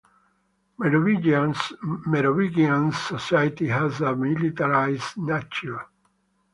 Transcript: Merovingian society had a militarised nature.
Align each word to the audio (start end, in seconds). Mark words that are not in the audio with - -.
Merovingian 0.79 1.53
society 2.91 3.67
had 3.67 3.83
a 4.01 4.15
militarised 4.15 5.15
nature. 5.17 5.85